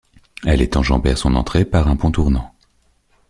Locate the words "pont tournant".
1.95-2.55